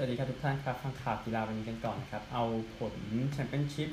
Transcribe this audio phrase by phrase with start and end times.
[0.00, 2.44] สวัสดีครับทุกท่านครับฟังข่าวกีฬาวันนี้กันก่อนครับ เอา
[2.76, 2.94] ผล
[3.32, 3.90] แชมเปี้ยนชิพ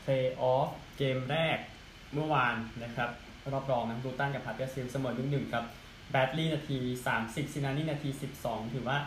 [0.00, 0.68] เพลย์ออฟ
[0.98, 1.58] เกมแรก
[2.14, 3.10] เมื่อวานนะครับ
[3.52, 5.64] รอบรองนะลูตันกับฮัดเดอร์สฟิลด์เสมอหนึ่งหนึ่งครับ
[6.10, 6.78] แบรดลีย์นาที
[7.16, 8.10] 30ซินานี่นาที
[8.42, 8.98] 12 ถือว่า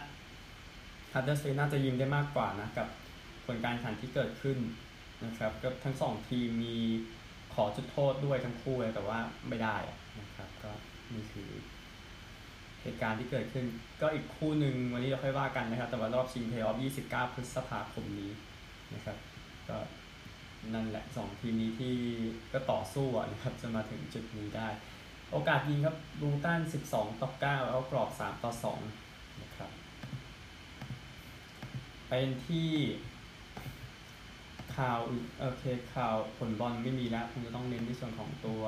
[1.11, 2.87] ฮัดเดอร์สฟิลด์น่าจะยิงได้มากกว่านะกับ
[3.45, 4.57] ผลการแข่งขันที่เกิดขึ้น
[5.25, 6.77] นะครับก็ทั้งสองทีมมี
[7.53, 9.77] ขอจุดโทษด้วยทั้งคู่เลยแต่ว่าไม่ได้
[10.19, 10.71] นะครับก็
[11.13, 11.49] นี่คือ
[12.85, 13.65] เหตุการณ์ที่เกิดขึ้น
[14.01, 16.77] ก็อีกคู่หนึ่งวันนี้เราค่อยว่ากันนะครับ แต่ว่ารอบชิงเพลย์ออฟ
[17.07, 18.31] 29 พฤษภาคมนี้
[18.93, 19.17] นะครับ
[19.69, 19.77] ก็
[20.73, 21.95] นั่นแหละสองทีมนี้ที่
[22.53, 24.69] ก็ต่อสู้นะครับจะมาถึงจุดนี้ได้
[25.31, 26.59] โอกาสยิงครับบูตัน
[26.91, 29.71] 12 ต่อ 9 แล้วกรอบ 3 ต่อ 2 นะครับ
[32.07, 32.69] เป็นที่
[34.75, 34.99] ข่าว
[35.39, 35.63] โอเค
[35.95, 38.63] ข่าวผลบอลไม่มีแล้วคงจะต้องเน้นในส่วนของตัว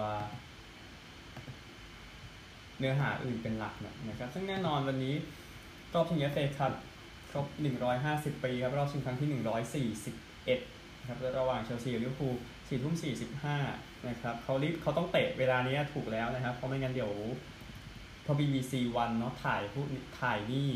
[2.79, 3.73] เนื้อหาอื่นเป็นหลัก
[4.09, 5.15] นะครับ ซึ่งแน่นอนวันนี้
[5.93, 6.73] รอบชิงเอฟเอคัพ
[7.31, 7.45] ครบ
[7.95, 9.29] 150 ปีครับ รอบชิงครั้งที่
[10.03, 12.95] 141นะครับระหว่างเชลซีกับลิเวอร์พูล4ทุ่ม
[13.49, 17.11] 45นะครับเขารีบเขาต้องเตะเวลานี้ถูกแล้วนะครับ เพราะไม่งั้นเดี๋ยว
[18.25, 19.83] พอ BBC วันเนาะถ่ายผู้
[20.21, 20.69] ถ่ายนี่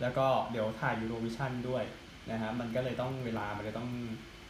[0.00, 1.84] แล้วก็เดี๋ยวถ่ายยูโรวิชั่นด้วย
[2.30, 3.90] นะฮะมันก็เลยต้องเวลามันเลยต้อง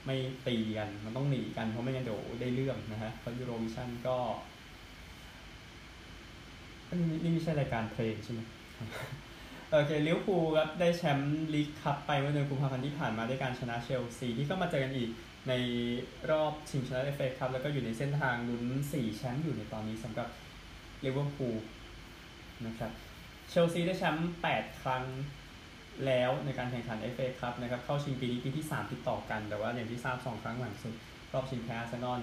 [0.07, 0.17] ไม่
[0.47, 4.17] ตีกัน มันต้องหนีกันเพราะไม่งั้นเดี๋ยวได้เรื่องนะฮะเพราะยูโรวิชั่นก็
[7.23, 8.41] นี่ไม่ใช่รายการเพลงใช่ไหม
[9.71, 15.11] โอเคลิเวอร์พูลครับได้แชมป์ลีกคัพไปเมื่อเดือนกุมภาพันธ์ที่ผ่านมาด้วยการชนะเชลซีที่ก็มาเจอกันอีก
[15.49, 15.53] ใน
[16.31, 20.29] รอบชิงชนะเอฟเอคัพแล้วก็อยู่ในเส้นทางลุ้น4แชมป์อยู่ในตอนนี้สำหรับ
[21.05, 21.57] ลิเวอร์พูล
[22.67, 22.91] นะครับ
[23.51, 25.05] เชลซีได้แชมป์8ครั้ง
[26.07, 30.95] แล้วในการแข่งขัน FA ครับนะครับเข้าชิงปีนี้ปีที่ 3 ติดต่อกัน แต่ว่าอย่างที่ทราบ 2 ครั้งหลังสุด
[31.33, 32.21] รอบชิงแพ้อาร์เซนอล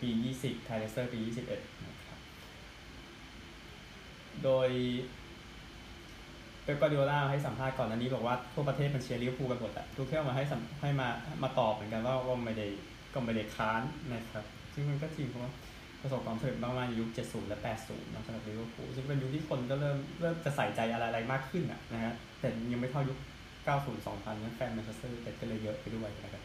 [0.00, 1.96] ปี 20แพ้เลสเตอร์ปี 21นะ
[4.44, 4.68] โดย
[6.64, 10.44] เป๊ปกวาร์ดิโอลาให้สัมภาษณ์ก่อนอันนี้บอกว่าทั่วประเทศมันเชียร์ลิเวอร์พูลกันหมดอะทุกเที่ยวมาให้
[10.80, 11.08] ให้มา
[11.42, 12.66] มาตอบเหมือนกันว่าก็ไม่ได้
[13.14, 13.82] ก็ไม่ได้ค้าน
[14.12, 15.52] นะครับ ซึ่งมันก็จริงเพราะว่า
[16.02, 23.18] ประสบความสำเร็จมากๆในยุค 70 และ 80นะสำหรับลิเวอร์พูลซึ่งเป็นยุคที่คนก็เริ่มเริ่มจะใส่ใจอะไรๆมากขึ้นอะนะฮะแต่ยังไม่เท่ายุค
[23.66, 26.42] 90 2000นั้นแฟนแมนเชสเตอร์ยูไนเต็ดก็เลยเยอะไปด้วยนะครับ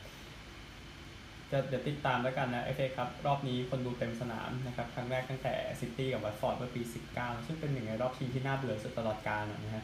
[1.51, 6.81] จะเดี๋ยวติดตามแล้วกันนะเอฟเอคัพ รอบนี้คนดูเต็มสนามนะครับครั้งแรกตั้งแต่ซิตี้กับวัตฟอร์ดเมื่อปี
[7.15, 9.83] 19 ซึ่งเป็นหนึ่งในรอบชิงที่น่าเบื่อสุดตลอดกาลนะฮะ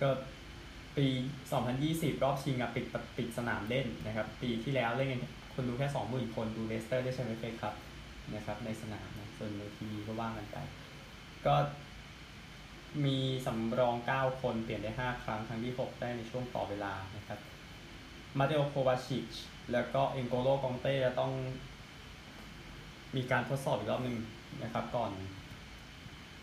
[0.00, 0.08] ก็
[0.96, 1.06] ปี
[1.64, 2.84] 2020 รอบชิงอะปิด
[3.16, 5.22] ปิดสนามเล่นนะครับ ปีที่แล้วเล่นกัน
[5.54, 7.74] คนดูแค่ 20,000 คนดูเลสเตอร์ได้แชมป์เอฟเอคัพ
[8.34, 10.56] นะครับในสนามนะส่วนในทีวีก็ว่ากันไป
[11.46, 11.54] ก็
[13.04, 17.38] มีสำรอง 9 คนเปลี่ยนได้ 5 ครั้ง ครั้งที่ 6 ได้ในช่วงต่อเวลานะครับ
[18.38, 19.30] มาเตโอโควาชิช
[19.72, 21.32] แล้วก็เอ็นโกโลก็องเต้จะต้อง
[23.16, 24.16] มีการทดสอบอีกรอบหนึ่ง
[24.62, 25.10] นะครับ ก่อน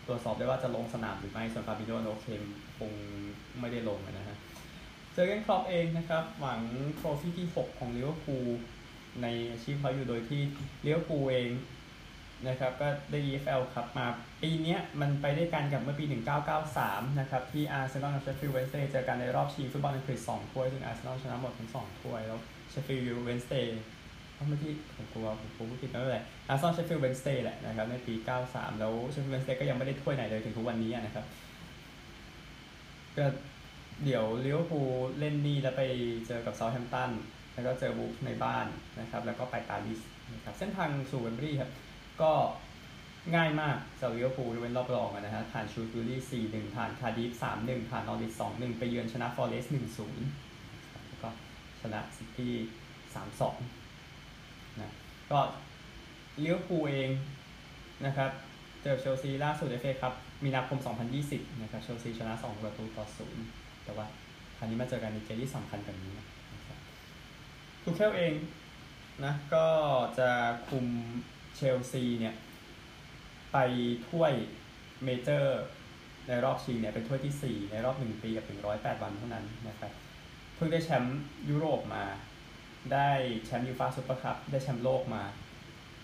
[0.06, 2.42] ตรวจสอบได้ว่าจะลงสนามหรือไม่ ส่วนฟาบินโญเกม
[2.78, 2.92] คง
[3.60, 4.36] ไม่ได้ลงนะฮะ
[5.12, 6.60] เจอร์เกนคล็อปป์เองนะครับ หวัง
[6.96, 8.48] trophy ที่ 6 ของลิเวอร์พูล
[9.22, 10.40] ในอาชีพเขาอยู่โดยที่
[10.84, 11.50] ลิเวอร์พูลเอง
[12.48, 14.06] นะครับก็ได้ EFL ครับมา
[14.42, 16.04] ปีนี้มันไปได้กันกับเมื่อปี
[16.62, 22.38] 1993 นะครับ ที่อาร์เซนอลกับเชฟฟิลด์เวนส์เดย์เจอกันในรอบชิงฟุตบอลอังกฤษ2ถ้วย ซึ่งอาร์เซนอลชนะหมดทั้ง 2 ถ้วย แล้ว
[22.70, 23.82] เชฟฟิลด์เวนส์เดย์
[24.48, 28.14] เมื่อกี้ผมกลัวผมพูดผิดแล้วแหละอาร์เซนอลเชฟฟิลด์เวนส์เดย์แหละนะครับในปี
[28.46, 31.24] 93 แล้วเชฟฟิลด์เวนส์เดย์ก็ยังไม่ได้ถ้วยไหนเลยถึงทุกวันนี้นะครับ
[33.16, 33.26] ก็
[34.04, 35.82] เดี๋ยวลิเวอร์พูลเล่นนี่แล้วไป
[36.26, 37.10] เจอกับเซาท์แฮมป์ตัน
[37.54, 38.66] แล้วก็เจอวูล์ฟในบ้าน
[39.00, 40.00] นะครับแล้วก็ไปปารีส
[40.34, 41.70] นะครับเส้นทางสู่เวมบลีย์ครับ
[42.22, 42.32] ก็
[43.34, 50.26] ง่ายมากสำหรับลิเวอร์พูลเป็นรอบรองนะฮะผ่านชรูว์สบิวรี่สี่หนึ่งผ่านคาร์ดิฟฟ์สามหนึ่งผ่านนอริชสองหนึ่งไปเยือนชนะฟอเรสต์หนึ่งศูนย์
[51.06, 51.28] แล้วก็
[51.80, 52.52] ชนะซิตี้
[53.14, 53.56] สามสอง
[54.80, 54.92] นะ
[55.30, 55.40] ก็
[56.44, 57.10] ลิเวอร์พูลเอง
[58.06, 58.30] นะครับ
[58.82, 60.14] เจอเชลซีล่าสุดเอฟเอคัพ
[60.44, 60.78] มีนาคม
[61.20, 63.44] 2020 นะครับเชลซีชนะ 2 ประตูต่อศูนย์
[63.84, 64.06] แต่ว่า
[64.56, 66.26] คราวนี้มาเจอกันในเกมที่สำคัญแบบนี้นะ
[66.66, 66.78] ครับ
[67.82, 68.34] ทูเคลเอง
[69.24, 69.66] นะก็
[70.18, 70.30] จะ
[70.68, 70.86] คุม
[71.56, 72.34] เชลซีเนี่ย
[73.52, 73.58] ไป
[74.08, 74.32] ถ้วย
[75.04, 75.62] major
[76.28, 79.92] ในรอบชิงเนี่ยเป็นถ้วยที่ 4 ในรอบ 1 ปีกับ108 วันเท่านั้นนะครับ
[80.56, 81.20] เพิ่งได้แชมป์
[81.50, 82.04] ยุโรปมา
[82.92, 83.10] ได้
[83.46, 85.24] แชมป์ยูฟ่าซุปเปอร์คัพได้แชมป์โลกมา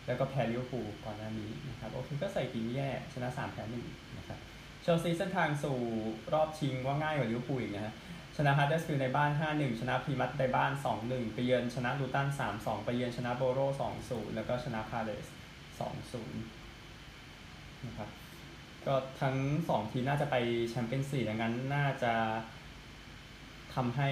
[0.07, 4.39] แล้วก็แพ้ลิเวอร์พูลก่อนหน้านี้นะครับโอเคก็ใส่ทีมแย่ชนะ3แพ้1นะครับ
[4.83, 5.79] เชลซีเส้นทางสู่
[6.35, 7.95] รอบชิงว่าง่ายกว่าลิเวอร์พูลอีกนะฮะ
[8.37, 10.73] ชนะเชสเตอร์ฟิลด์ในบ้าน 5-1 ชนะพลีมัธในบ้าน
[11.03, 13.61] 2-1 ไปเยือนชนะลูตัน 3-2 ไปเยือนชนะโบโร
[13.99, 15.27] 2-0 แล้วก็ชนะพาเลซ
[15.81, 18.09] 2-0นะครับ
[18.87, 19.37] ก็ทั้ง
[19.69, 20.37] 2 ทีมน่าจะไป
[20.71, 22.13] แชมเปี้ยนส์ลีกดังนั้นน่าจะ
[23.75, 24.11] ทำให้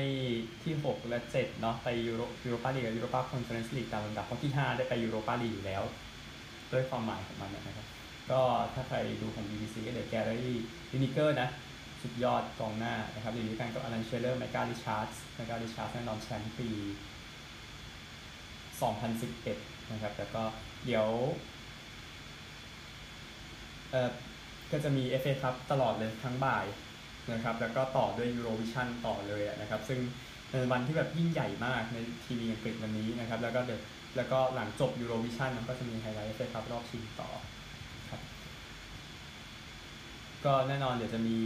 [0.63, 5.83] ที่ 6 และ 7 เนาะไปยูโรยูโรปาลีกกับยูโรปาคอนเฟอเรนซ์ลีกตามลำดับเพราะที่ 5 ได้ไปยูโรปาลีกอยู่แล้ว
[6.73, 7.87] ด้วยความหมายของมันนะครับ
[8.31, 8.41] ก็
[8.75, 10.35] ถ้าใครดูของ BBC ก็เดี๋ยวแกรี่
[10.93, 11.49] ลินิเกอร์นะ
[12.03, 16.69] สุดยอดกองหน้านะครับอยู่ด้วยกันกับอลันเชลเลอร์ไมการิชาร์ดส์ไมการิชาร์ดส์แน่นอนแชมป์ปี
[19.11, 20.43] 2011 นะครับ แล้วก็
[20.87, 21.07] เดี๋ยว
[24.73, 26.67] ก็จะมี FA ครับตลอดเลยทั้งบ่าย
[27.33, 29.99] นะครับแล้วก็ต่อด้วย Eurovision ต่อเลยนะครับซึ่ง
[30.51, 33.81] เป็นวันที่แบบยิ่งใหญ่มากในทีวีอังกฤษวันนี้นะครับแล้วก็เดี๋ยว
[34.17, 37.29] แล้วก็หลังจบ Eurovision มันก็จะมีไฮไลท์ FA ครับรอบชิงต่อ
[38.11, 38.21] ครับ
[40.45, 41.39] ก็แน่นอนเดี๋ยวจะมี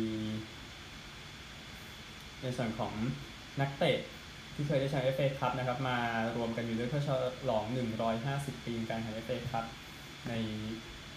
[2.42, 2.92] ในส่วนของ
[3.60, 3.98] นักเตะ
[4.54, 5.96] ที่เคยได้แชมป์เอฟเอคัพนะครับมา
[6.36, 7.10] รวมกันอยู่ด้วยเพื่อฉ
[7.50, 7.64] ลอง
[8.14, 9.64] 150 ปีการแข่งเอฟเอคัพ
[10.28, 10.34] ใน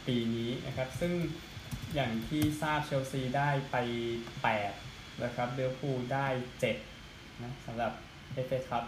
[0.08, 1.14] ปีนี้นะครับ ซึ่ง
[1.96, 3.76] อย่างที่ทราบเชลซีได้ไป
[4.46, 6.28] 8 นะครับลิเวอร์พูลได้
[6.84, 7.92] 7นะสำหรับ
[8.34, 8.84] เอฟเอคัพ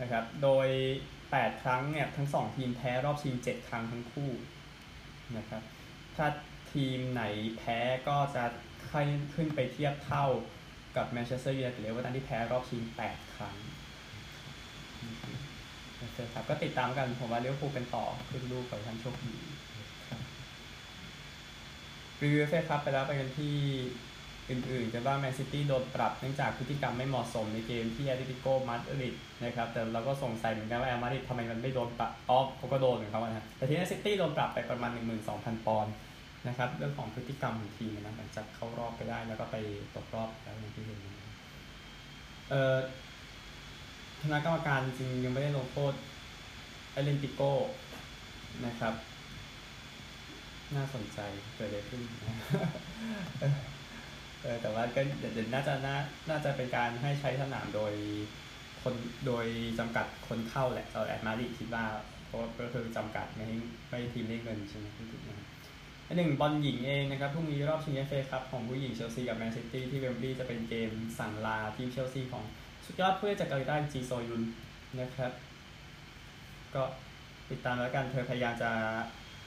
[0.00, 0.68] นะครับ โดย
[1.16, 4.30] 8 ครั้งเนี่ย ทั้ง 2 ทีมแพ้รอบชิง 7 ครั้งทั้งคู่
[5.36, 5.62] นะครับ
[6.16, 6.26] ถ้า
[6.72, 7.22] ทีมไหน
[7.58, 7.78] แพ้
[8.08, 8.44] ก็จะ
[9.34, 10.26] ขึ้นไปเทียบเท่า
[10.96, 13.56] กับแมนเชสเตอร์ยูไนเต็ดหรือเอเวอร์ตันที่แพ้รอบชิง 8 ครั้ง
[16.02, 19.34] นะครับก็ติดตามกันผมว่าลิเวอร์พูลเป็นต่อครึ่งลูกขอให้ท่านโชคดี
[22.22, 23.56] รีวิวเอฟเอคัพไปแล้วไปกันที่
[24.50, 29.14] อื่นๆกันว่าแมนซิตี้โดนปรับเนื่องจากพฤติกรรมไม่เหมาะสมในเกมที่แอตเลติโกมาดริด
[29.44, 34.90] นะครับแต่เราก็สงสัยเหมือนกันว่าแอตมาดริดทำไมมันไม่โดนปรับอ๋อเขาก็โดนเหมือนเขานะแต่ทีนี้ซิตี้โดนปรับไปประมาณ
[35.28, 35.94] 12,000 ปอนด์
[36.48, 39.56] นะครับเรื่องของพฤติกรรมของทีมนะหลังจากเข้ารอบไปได้แล้วก็ไป
[39.94, 40.98] ตกรอบแล้วอย่างที่เห็น
[42.50, 42.76] เอ่อ
[44.22, 45.92] คณะกรรมการจริงยังไม่ได้ลงโทษ
[46.92, 47.52] เอเลนติโก้
[48.66, 48.94] นะครับ
[50.76, 51.20] น่าสนใจ
[51.54, 52.00] เกิดอะไรขึ้น
[54.42, 55.96] เออแต่ว่าก็เดี๋ยวน่าจะน่า
[56.30, 57.92] น่าจะเป็นการให้ใช้สนามโดย
[58.82, 58.94] คน
[59.26, 59.46] โดย
[59.78, 61.84] จำกัดคนเข้าแหละเออแอดมาริคิดว่า
[62.26, 63.56] เพราะก็คือจำกัดไม่ให้
[63.88, 65.48] ไม่ทีมได้เงินใช่ไหมที่ถูกนะ
[66.16, 72.44] หนึ่งบอลหญิงเองนะครับพรุ่งนี้รอบชิงเอฟเอคัพของผู้หญิงเชลซีกับแมนซิตี้ที่เวมบลีย์จะเป็นเกมสั่งลาทีมเชลซีของ
[72.84, 74.42] สุดยอดผู้เล่นจากเกาหลีใต้จีโซยุน
[75.00, 75.32] นะครับ
[76.74, 76.82] ก็
[77.50, 78.70] ติดตามแล้วกันเธอพยายามจะ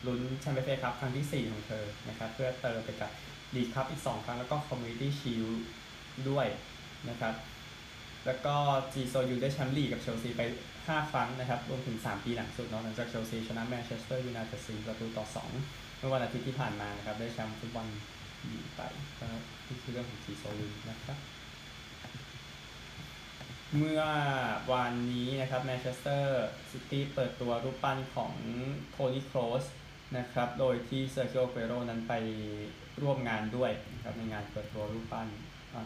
[0.05, 3.11] ลุ้นแชมเปี้ยนเอฟเอคัพครั้งที่ 4 ของเธอนะครับเพื่อเติมไปกับ
[3.55, 5.45] ลีกคัพอีก 2 ครั้งแล้วก็คอมมูนิตี้ชิล
[6.29, 6.47] ด้วย
[7.09, 7.33] นะครับ
[8.25, 8.55] แล้วก็
[8.93, 10.41] จีโซยุนได้แชมป์ลีกกับเชลซีไป
[10.75, 15.25] 5 ครั้งนะครับรวมถึง 3 ปีหลังสุดเนาะหลังจากเชลซีชนะแมนเชสเตอร์ยูไนเต็ดสี่ประตูต่อ
[15.61, 17.87] 2 เมื่อวันอาทิตย์ที่ผ่านมานะครับได้แชมป์ฟุตบอล
[18.47, 18.81] หญิงไป
[19.19, 19.27] ก็
[19.67, 21.17] นี่คือเรื่องของจีโซยุนนะครับ
[23.77, 24.01] เมื่อ
[24.73, 28.33] วันนี้นะครับแมนเชสเตอร์ซิตี้เปิดตัวรูปปั้นของ
[28.91, 29.63] โทนี่โครส
[30.17, 32.13] นะครับ โดยที่เซอร์คิโออเกโรนั้นไป
[33.01, 35.27] ร่วมงานด้วยนะครับในงานเปิดตัวรูปปั้น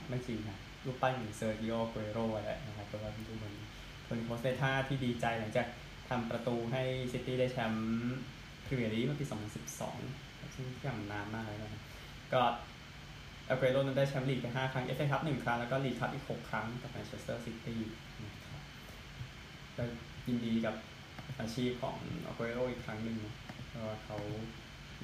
[0.09, 3.55] ไม่จริงนะรูปปั้นของเซอร์คิโออเกโรแหละนะครับตัวดูเหมือน
[4.03, 5.67] โทนี่โครสในท่าที่ดีใจหลังจาก
[6.09, 8.19] ทำประตูให้ซิตี้ได้แชมป์
[8.65, 9.25] พรีเมียร์ลีกเมื่อปี
[9.89, 11.81] 2012 ซึ่งอย่างนานมากเลยนะครับ
[12.33, 17.81] ก็อเกโรนั้นได้แชมป์ลีกไป 5 ครั้งเอฟเอคัพ1ครั้ง แล้วก็ลีกคัพอีก 6 ครั้งกับแมนเชสเตอร์ซิตี้
[18.25, 18.61] นะครับ
[19.77, 19.83] ก็
[20.27, 20.75] ยินดีกับ
[21.39, 24.17] อาชีพของอเกโรอีกครั้งหนึ่งเพราะ ว่าเขา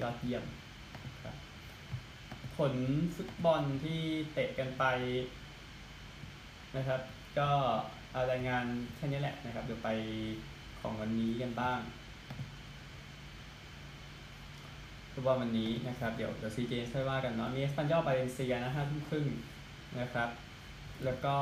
[0.00, 0.44] ยอดเยี่ยม
[1.22, 1.36] ครับ
[2.56, 2.74] ผล
[3.16, 4.00] ฟุตบอลที่
[4.32, 4.84] เตะกันไป
[6.76, 7.00] นะครับ
[7.38, 7.50] ก็
[8.12, 8.64] เอารายงาน
[8.94, 9.90] แค่นี้แหละนะครับ เดี๋ยวไป
[10.80, 11.80] ของวันนี้กันบ้าง
[15.12, 19.26] ฟุตบอลวันนี้นะครับ เดี๋ยวเดี๋ยวซีเจค่อยว่ากันเนาะมีเอสปันญอลบาเลนเซียนะห้าทุ่มครึ่ง
[20.00, 20.28] นะครับ
[21.04, 21.36] แล้วก็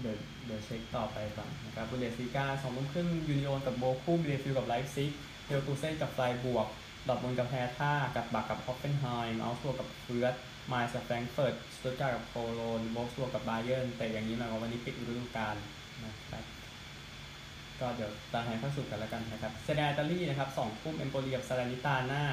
[0.00, 5.12] เดี๋ยวเดี๋ยวเช็คต่อไปก่อนนะครับบุนเดสลีกาสองทุ่มครึ่งยูเนียนกับโบคุมบีเลเฟลด์กับไลป์ซิก
[5.46, 6.66] เฮลตูเซ่กับไฟบวก
[7.08, 10.34] ดอทมุนกับแฮท่ากับบักกับฮอฟเฟนไฮม์อัลซัวกับเฟืร์ส
[10.68, 15.56] ไมล์กับแฟรงเฟิร์ตสตุตการ์กับโคโลนโบสัวกับบาเยิร์นแต่อย่างนี้หมายความว่าวันนี้ปิดฤดูกาล
[16.04, 16.44] นะครับ
[17.80, 22.24] ก็เดี๋ยวตามให้เข้าสู่กันแล้วกันนะครับเซเนอิตาลีนะครับสองทุ่มเอ็มโปลีกับซาลานิตาน้า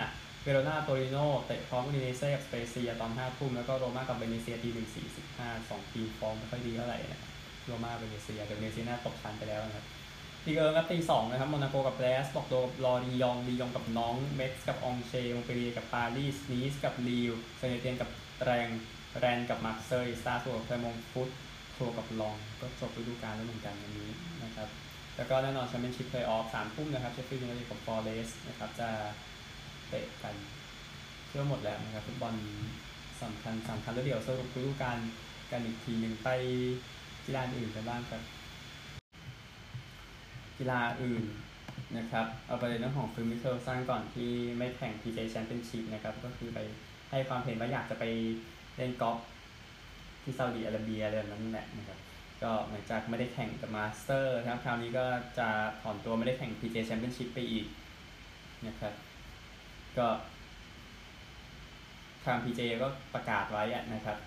[0.43, 7.30] เวโรนาโตริโนเตะพร้อมอุดิเนเซ่กับสเปเซียตอนห้าทุ่มแล้วก็โรม่ากับเบเนเซียตีหนึ่งสี่สิบห้าสองทีมฟอร์มไม่ค่อยดีเท่าไหร่นะครับ
[7.71, 9.85] โรมาเบเนเซียแต่เบเนเซียน่าตกชั้นไปแล้วนะครับ
[10.45, 18.09] ลีกเอิร์ครับตีสองนะครับโมนาโกกับแลสบอกโดรอรียองรียองกับน้องเม็กซ์กับองเชมงเปรีกับปารีสนีสกับลีวเซเนเตียนกับ
[18.45, 18.67] แรง
[19.19, 21.29] แรนกับมาร์เซย์สตาร์ตัวกับเพลมงฟุต
[21.73, 24.09] โครกับลองก็จบฤดูกาลแล้วเหมือนกันวันนี้
[24.43, 24.69] นะครับ
[25.15, 28.89] แล้วก็แน่นอนแชมเปี้ยนชิพเพลย์ออฟสามทุ่มนะครับเชฟฟิลด์ยูไนเต็ดกับฟอร์เรสนะครับจะ
[29.89, 30.35] เตะกัน
[31.27, 32.35] เชื่อหมดแล้วนะครับฟุตบอล
[33.21, 34.97] สำคัญสำคัญแล้วเดี๋ยวสรุปฤดูกาล
[35.51, 36.29] กันอีกทีหนึ่งไป
[37.31, 38.21] กีฬาอื่นกันบ้างครับ
[40.57, 41.23] กีฬาอื่น
[41.97, 46.59] นะครับ เอาประเด็นเรื่องของฟิลมิเคิลสร้างก่อนที่ไม่แข่ง PGA Championship นะครับ ก็คือไป
[47.11, 48.03] ให้ความเห็นว่าอยากจะไป
[48.77, 49.19] เล่นกอล์ฟ
[50.23, 51.99] ที่ซาอุดิอาระเบียอะไรแบบนั้นแหละนะครับ
[52.43, 55.05] ก็หลังจากไม่ได้แข่งกับมาสเตอร์นะครับ คราวนี้ก็
[55.39, 55.47] จะ
[55.81, 57.65] ถอนตัวไม่ได้แข่ง PGA Championship ไปอีก
[58.67, 58.93] นะครับ
[59.97, 60.07] ก็
[62.25, 64.17] ทาง PGA ก็ประกาศไว้นะครับ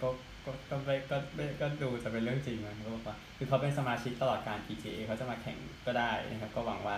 [0.00, 0.08] ก็
[0.48, 6.96] ก็ก็ไม่ก็ไม่ก็ดูจะเป็นเรื่องจริงมันก็บอกว่าคือเขาเป็นสมาชิกตลอดการ PGA เขาจะมาแข่งก็ได้นะครับ ก็หวังว่า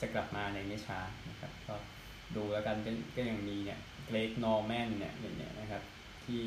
[0.00, 1.74] จะกลับมาในไม่ช้านะครับก็
[2.36, 2.76] ดูแล้วกัน
[3.16, 5.82] ก็ยังมีเนี่ยเกรกนอร์แมนเนี่ยเนี่ยนะครับ
[6.24, 6.42] ที่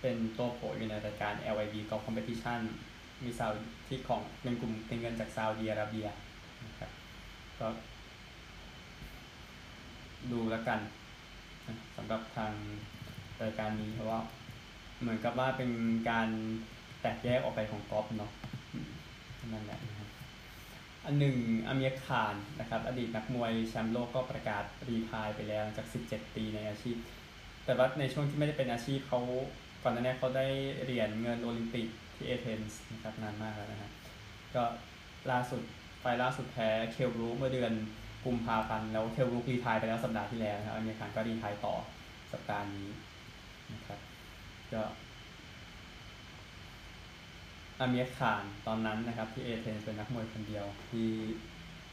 [0.00, 2.60] เป็นตัวโผล่อยู่ในรายการ LIB Golf Competition
[3.24, 3.50] มีซาว
[3.88, 6.06] ที่ของเป็นกลุ่มเป็นเงินจากซาอุดิอาระเบีย
[6.66, 6.90] นะครับ
[7.58, 7.66] ก็
[10.32, 10.80] ดูแล้วกัน
[11.96, 12.52] สำหรับทาง
[13.42, 14.20] รายการนี้เพราะว่า
[15.00, 15.70] เหมือนกับว่าเป็น
[16.10, 16.28] การ
[17.00, 18.32] แตกแยกออกไปของกอล์ฟเนาะ
[19.52, 20.08] นั่นแหละนะครับ
[21.06, 21.36] อันหนึ่ง
[21.66, 26.96] อาเมียคานนะครับ อดีตนักมวยแชมป์โลกก็ประกาศรีทายไปแล้วจาก 17 ปีในอาชีพ
[27.64, 29.20] แต่ว่าในช่วงที่ไม่ได้เป็นอาชีพเขา
[29.82, 30.46] ก่อนหน้านี้เขาได้
[30.82, 33.92] เหรียญเงินโอลิมปิกที่เอเธนส์นะครับนานมากแล้วนะครับ
[34.54, 34.62] ก็
[35.30, 35.62] ล่าสุด
[36.00, 37.72] ไฟล่าสุดแพ้เคลรูเมื่อเดือน
[38.24, 41.74] กุมภาพันธ์แล้วเคลรูรีทายไปแล้วสัปดาห์ที่แล้วนะครับอาเมียคานก็รีทายต่อ
[42.32, 42.88] สัปดาห์นี้
[43.74, 43.98] นะครับ
[44.72, 44.82] ก็
[47.78, 51.08] อาเมียคานตอนนั้นนะครับ ที่เอเธนส์เป็นนักมวยคนเดียว ที่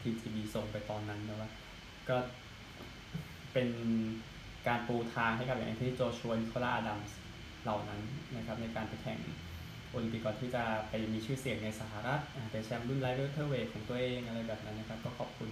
[0.01, 1.49] ทีทีบีส่งไปตอนนั้นนะว่า
[2.09, 2.17] ก็
[3.53, 3.69] เป็น
[4.67, 7.17] การปูทางให้กับอย่างที่โจชวนโคลาดัมส์
[7.63, 8.01] เหล่านั้น
[8.35, 9.19] นะครับ ในการไปแข่ง
[9.89, 15.49] โอลิมปิกก่อนที่จะไปมีชื่อเสียงในสหรัฐเป็นแชมป์รุ่นไลท์เวลเตอร์เวทของตัวเองอะไรแบบนั้นนะครับ ก็ขอบคุณ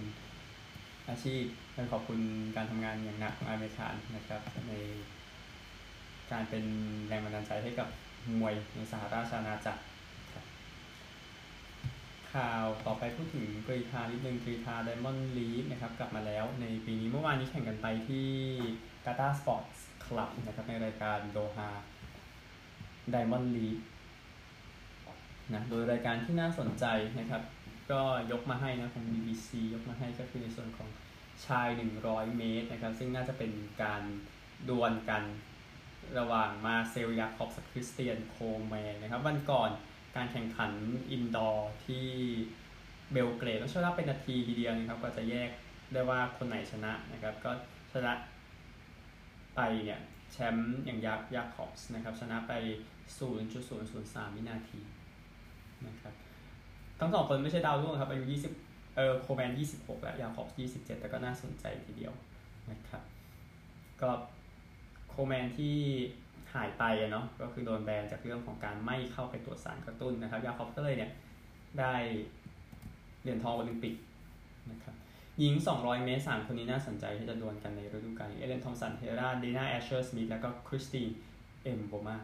[1.08, 2.20] อาชีพและขอบคุณ
[2.56, 4.74] การทำงานอย่างหนักของอาเมียร์ข่านนะครับใน
[6.32, 6.64] การเป็น
[7.08, 7.88] แรงบันดาลใจให้กับ
[8.38, 9.82] มวยในสหราชอาณาจักร
[12.32, 18.28] ข่าวต่อไปพูดถึงกรีฑานิดนึงกรีฑาไดมอนด์ลีกนะครับกลับมาแล้วในปีนี้เมื่อวานนี้แข่งกันไปที่
[19.04, 19.64] กาตาร์สปอร์ต
[20.04, 21.68] คลับนะครับในรายการโดฮา
[23.10, 23.78] ไดมอนด์ลีก
[25.52, 26.84] นะโดยรายการที่น่าสนใจ
[27.18, 27.42] นะครับ
[27.92, 30.88] ก็ยกมาให้นะของ BBC ยกมาให้ก็คือในส่วนของ
[31.46, 31.68] ชาย
[32.02, 34.02] 100 เมตรนะครับ ซึ่งน่าจะเป็นการ
[34.68, 35.22] ดวลกัน
[36.18, 38.36] ระหว่างมาร์เซลยาคอบส์คริสเตียนโค
[38.68, 39.70] แมนนะครับวันก่อน
[40.16, 40.72] การแข่งขัน
[41.10, 42.06] indoor ที่
[43.12, 45.50] เบลเกรดต้องใช้เวลาเป็นนาทีทีเดียวนะครับก็จะแยก
[45.92, 47.50] ได้ว่าคนไหนชนะนะครับก็
[47.92, 48.12] ชนะ
[49.56, 50.00] ไปเนี่ย
[50.32, 52.52] แชมป์อย่างยากยาคอบส์นะครับชนะไป
[53.20, 54.80] 0.003วินาที
[55.86, 56.14] นะครับ
[57.00, 58.24] ทั้งสองคนไม่ใช่ดาวรุ่งครับอายุ
[58.60, 62.12] 20 เออโคแมน 26 แล้วยาคอบส์27 แต่ก็น่าสนใจทีเดียว
[62.70, 63.02] นะครับ
[64.02, 64.10] ก็
[65.10, 65.76] โคแมนที่
[66.54, 71.12] หายไปเนาะก็คือโดนแบนจากเรื่องของการไม่เข้าไปตรวจสารกระตุ้นนะครับยาคอบก็เลยเนี่ย
[71.78, 71.94] ได้
[73.22, 73.94] เหรียญทองโอลิมปิก
[74.70, 74.94] นะครับ
[75.38, 81.08] หญิง 200 เมตร 3 คนนี้น่าสนใจที่จะดวลกันในฤดูกาลเอเลนทอมป์สันเฮราห์ดีนาแอชเชอร์สมิธแล้วก็คริสติน
[81.62, 82.16] เอ็มโบมา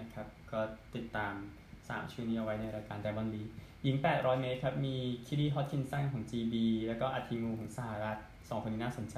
[0.00, 0.60] นะครับก็
[0.94, 1.34] ติดตาม
[1.72, 3.42] 3 ชื่อนี้เอาไว้ในรายการไดมอนด์ลีก
[3.82, 4.94] หญิง 800 เมตรครับ มี
[5.26, 6.54] คีลีฮอดจ์กินสันของ GB
[6.86, 9.16] แล้วก็อาธิงมูของสหรัฐ 2 คนนี้น่าสนใจ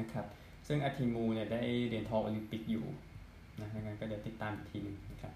[0.00, 0.26] นะครับ
[0.66, 2.84] ซึ่งอาธิงมูเนี่ยได้เหรียญทองโอลิมปิกอยู่
[3.60, 5.32] นะดังนั้นก็เดี๋ยวติดตามอีกทีนึงนะครับ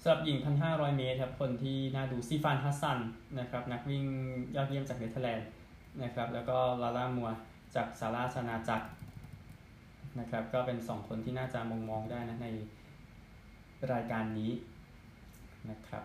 [0.00, 2.98] สำหรับหญิง 1,500 เมตรครับ คนที่น่าดูซีฟานฮัสซัน
[3.40, 4.04] นะครับ นักวิ่ง
[4.56, 5.48] ยอดเยี่ยมจากเนเธอร์แลนด์
[6.02, 7.30] นะครับ แล้วก็ลาล่ามัว
[7.74, 8.86] จากซาร่าชนาจักร
[10.20, 12.48] นะครับ ก็เป็น 2 คนที่น่าจะมองมองได้นะใน
[13.92, 14.52] รายการนี้
[15.70, 16.04] นะครับ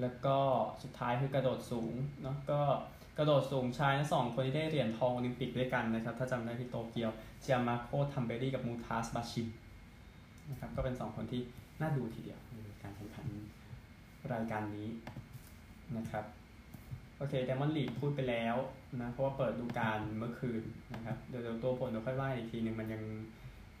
[0.00, 0.38] แล้วก็
[0.82, 1.92] สุดท้ายคือกระโดดสูง
[2.22, 2.60] เนาะก็
[3.18, 7.10] กระโดดสูงชายทั้งสองคนที่ได้เหรียญทองโอลิมปิกด้วยกันนะครับ ถ้าจำได้ที่โตเกียว
[7.42, 9.46] จานมาร์โคทัมเบรี่กับมูตาซบาร์ชิม
[10.50, 11.40] นะครับก็เป็น 2 คนที่
[11.80, 13.26] น่าดูทีเดียวในการแข่งขัน
[14.32, 14.88] รายการนี้
[15.96, 16.24] นะครับ
[17.16, 18.56] โอเคไดมอนด์ลีกพูดไปแล้ว
[19.00, 20.62] นะเพราะว่าเปิดดูการเมื่อคืน
[20.94, 23.02] นะครับเดี๋ยวตัวผลเดี๋ยวค่อยว่าอีกทีหนึ่งมันยัง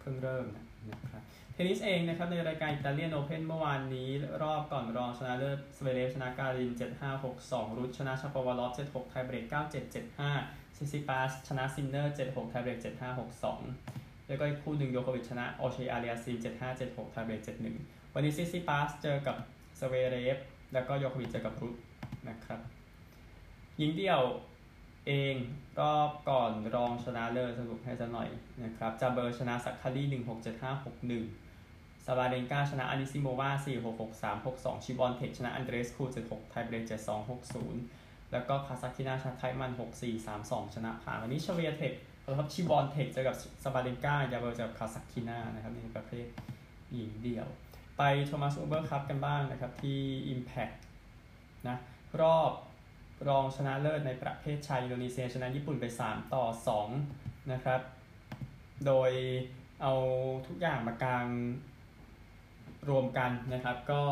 [0.00, 0.64] เพิ่งเริ่มนะ
[1.12, 1.22] ครับ
[1.52, 4.08] เทนนิสเองนะครับในรายการอิตาเลียนโอเพนเมื่อวานนี้
[4.42, 9.94] รอบก่อนรองชนะเลิศสเวเรฟชนะการิน 7-5 6-2 รุชชนะชาโปวาลอฟ 7-6 ไทเบรก 9-7
[10.34, 13.18] 7-5 ซิซิปาสชนะซินเนอร์ 7-6 ไทเบรก 7-5
[13.68, 17.40] 6-2 แล้วก็อีกคู่หนึ่งโยโควิชชนะโอเชร์อาลิยาสซิม 7-5 7-6 ไทเบรก
[17.78, 19.36] 7-1 วันนี้ซิซิปาสเจอกับ
[19.80, 20.38] สเวเรฟ
[20.72, 21.74] แล้วก็โยโควิชเจอกับรุช
[22.28, 22.60] นะครับ
[23.78, 24.22] หญิงเดี่ยว
[25.06, 25.36] เอง
[25.80, 28.28] รอบก่อนรองชนะเลิศสรุปให้จะหน่อย
[28.64, 31.24] นะครับจาเบอร์ชนะซัคคารีหนึ่งหกเจ็ดห้าหกหนึ่ง
[32.04, 37.80] ซาบาเลนกาชนะอานิซิโมวาสี่หกหกสามหกสองชวิออนเทคชนะอันเดรสกูเจ็ดหกไทเบรกเจ็ดสองหกศูนย์
[38.32, 41.92] แล้วก็คาซักินาชนะไทค์มันน์หกสี่สามสองชนะผ่านวันนี้ชเวียเทค
[42.38, 46.26] ครับชวิออนเทคเจอกับซาบาเลนกาจาเบอร์เจอกับคาซักินานะครับในประเภท
[46.92, 47.46] หญิงเดี่ยว
[47.98, 50.00] ไปโทมัสอูเบอร์คัพกันบ้างนะครับที่
[50.34, 50.74] Impact
[51.68, 51.76] นะ
[52.20, 52.50] รอบ
[53.28, 56.44] รองชนะเลิศในประเภทชายอินโดนีเซียชนะญี่ปุ่นไป 3 ต่อ
[56.98, 57.80] 2 นะครับ
[58.86, 59.10] โดย
[59.82, 59.92] เอา
[60.46, 61.26] ทุกอย่างมากลาง
[62.88, 64.02] รวมกันนะครับก็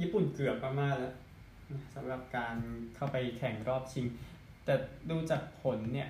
[0.00, 1.14] ญี่ปุ่นเกือบมากๆแล้ว
[1.94, 2.56] สำหรับการ
[2.96, 4.06] เข้าไปแข่งรอบชิง
[4.64, 4.74] แต่
[5.10, 6.08] ดูจากผลเนี่ย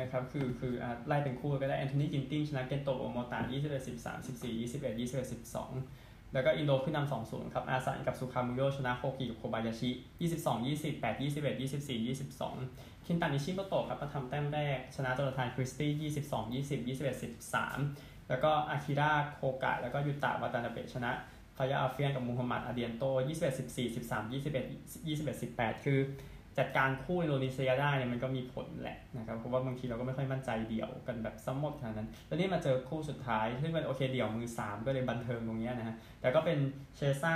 [0.00, 9.90] นะครับคือคืออะไล่เป็นคู่ก็ได้แอนโทนีกินติ้งชนะเคนโตะโมโมตะ21 13 14 21 21 12 แล้วก็อินโดขึ้นนำ2 0ครับ อาห์ซานกับซูคามุลโยชนะโฮกิกับโคบายาชิ
[10.20, 12.06] 22 28 21 24
[12.46, 15.90] 22เคนตะนิชิโมโตะครับมาทำแต้มแรก ชนะโจนาธานคริสตี้
[16.32, 21.10] 22 20 21 13แล้วก็อาคิระโคกะ แล้วก็ยุตะวาตานาเบะชนะ
[21.56, 25.98] ฟายาอาเฟียนกับมูฮัมหมัดอาเดียนโต21 14 13 21 21 18คือ
[26.58, 36.58] จัดการคู่อินโดนีเซียได้เนี่ยมันก็มีผลแหละนะครับเพราะว่าบางทีเราก็ไม่ค่อยมั่นใจเดี่ยวกันแบบซ้ำหมดขนาดนั้นแล้วนี่มาเจอคู่สุดท้ายซึ่งเป็นโอเคเดี่ยวมือ 3 ก็เลยบันเทิงตรงนี้นะฮะแต่ก็เป็น
[36.96, 37.34] เชซ่า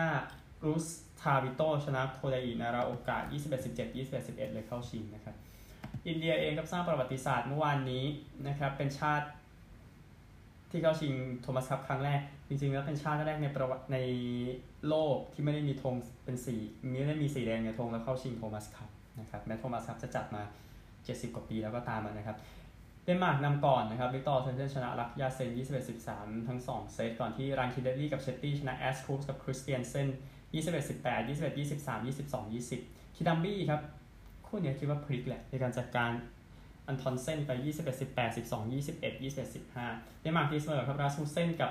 [0.65, 0.87] รูส
[1.21, 5.35] ทาวิโตชนะโคไดอินาราโอกาส21 17 21 11 เลยเข้าชิงนะครับ
[6.07, 8.05] อินเดียเองก็สร้างประวัติศาสตร์เมื่อวานนี้
[8.47, 9.27] นะครับเป็นชาติ
[10.71, 11.13] ที่เข้าชิง
[11.43, 13.99] โทมัสคัพครั้งแรก จริงๆแล้วเป็นชาติแรกในประวัติใน
[14.89, 16.57] โลกที่ไม่ได้มีธงเป็นสี
[16.91, 18.90] ไม่ได้มีสีแดงในธงแล้วเข้าชิงโทมัสคัพ
[19.21, 20.43] นะครับแม้โทมัสคัพจะจัดมา
[20.89, 22.37] 70 กว่าปีแล้วก็ตามมานะครับ
[23.05, 30.09] เดนมาร์กนำก่อนนะครับวิกเตอร์แอ็กเซลเซนชนะลักษยาเซน 21 13 ทั้ง 2 เซตก่อนที่รันคีเรดดี้กับเชตตี้ชนะแอสทรูปกับคริสเตียนเซน
[30.53, 33.81] 21 18 21 23 22 20 คิดัมบีครับ
[34.47, 36.11] คู่นี้คิดว่าพลิกแหละในการจัดการ
[36.87, 41.71] อันทอนเซนไป 21 18 12 21 21 15 เดนมาร์กทีเสมอครับราสมุเซนกับ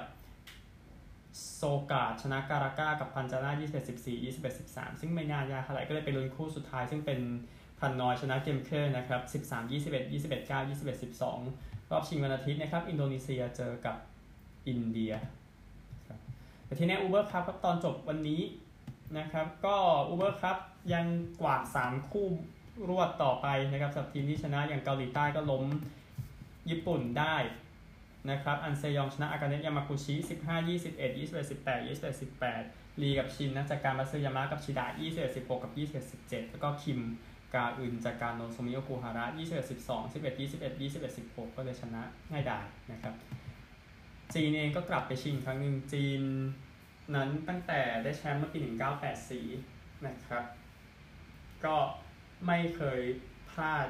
[1.55, 7.19] โซกาชนะการาก้ากับพันจาน่า21 14 21 13 ซึ่งไม่น่ายากเท่าไหร่ก็เลยไปลุ้นคู่สุดท้าย ซึ่งเป็น
[7.79, 13.95] พันนอยชนะเกมเคอร์นะครับ 13 21 21 9 21 12 รอบชิงวันอาทิตย์นะครับ อินโดนีเซียเจอกับ
[14.67, 15.13] อินเดีย
[16.65, 18.41] แต่ที่แน่อูเบอร์ครับตอนจบวันนี้
[19.17, 19.75] นะครับ ก็
[20.07, 20.57] อูเบอร์ครับ
[20.93, 21.05] ยัง
[21.41, 22.27] กวาด 3 คู่
[22.89, 25.63] รวดต่อไปนะครับสำหรับทีมที่ชนะอย่างเกาหลีใต้ก็ล้ม
[26.69, 27.35] ญี่ปุ่นได้
[28.27, 32.21] นะครับ อันเซยองชนะอากาเนะยามากุชิ 15 21 21 18 21
[32.53, 34.85] 18 ลีกับชินชนะจากการมาซึยามะกับชิดะ
[35.15, 35.73] 21 16 กับ
[36.03, 36.99] 21 17 แล้วก็คิม
[37.53, 42.01] กาอึนจากการโนโซมิโอกุฮาระ21 12 11 21 21 16 ก็เลยชนะ
[42.31, 43.13] ง่ายดายนะครับ
[44.33, 46.21] จีนเองก็กลับไปชิงครั้งหนึ่งจีน
[47.15, 48.59] นั้นตั้งแต่ได้แชมป์เมื่อปี
[49.31, 50.45] 1984 นะครับ
[51.65, 51.77] ก็
[52.47, 53.01] ไม่เคย
[53.49, 53.87] พลาด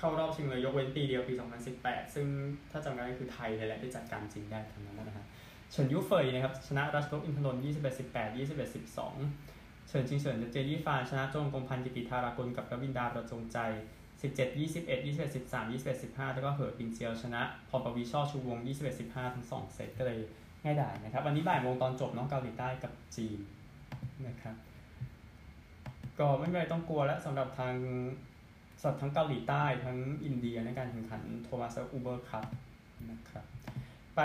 [0.00, 1.34] เข้ารอบชิงเลยยกเว้นปีเดียวปี
[1.74, 2.26] 2018 ซึ่ง
[2.70, 5.26] ถ้าจำกันได้คือไทยเลยแหละที่จัดการจริงได้ทั้งนั้นนะฮะ
[5.70, 13.58] เฉินยูเฟยนะครับชนะรัชนกอินทนนท์21 18 21 12 เฉินชิงเฉินเจยี่ฟานชนะจงกงพันธ์กิติธารากลกับกวินดาประจงใจ
[14.20, 20.18] 17 21 21 13 21 15 แล้วก็เหอปิงเจียวชนะพรปวีณ์ช่อชูวงศ์ 21 15 ทั้ง 2 เซตก็เลย
[20.64, 23.38] ง่ายดายนะครับ วันนี้บ่ายโมงตอนจบน้องเกาหลีใต้กับจีน
[24.26, 24.56] นะครับ
[26.18, 27.74] ก็ไม่มีอะไรต้องกลัวแล้วสำหรับทาง
[28.82, 32.44] สัตว์ทั้งเกาหลีใต้ทั้งอินเดียในการแข่งขันโทมัสอูเบอร์คัพ
[33.10, 33.44] นะครับ
[34.16, 34.20] ไป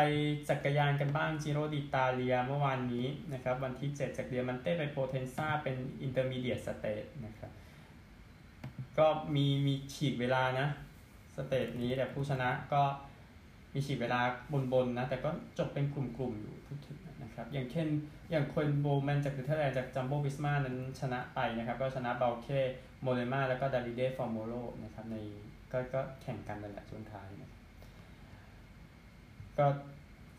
[0.49, 7.51] จักรยานกันบ้างจิโรดิตาเลียเมื่อวานนี้นะครับวันที่ 7 จากเดียมันเต้ไปโพเทนซาเป็น intermediate stage นะครับ
[8.97, 10.67] ก็มีมีฉีกเวลานะ
[11.35, 12.81] stage นี้แต่ผู้ชนะก็
[13.73, 14.21] มีฉีกเวลา
[14.73, 17.87] บนๆนะแต่ก็จบเป็นกลุ่มๆอยู่พูดถึงนะครับอย่างเช่น
[18.31, 22.47] อย่างคูนโบว์แมนจากเนเธอร์แลนด์จากจัมโบวิสมานั้นชนะไปนะครับก็ชนะเบาเก
[23.05, 25.15] โมเลมาแล้วก็ดาวิเดฟอร์โมโลนะครับใน
[25.71, 27.61] ก็ก็แข่งกันนั่นแหละช่วงท้ายนะครับ
[29.57, 29.67] ก็